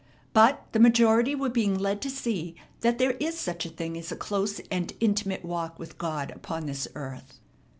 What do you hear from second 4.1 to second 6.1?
a close and intimate walk with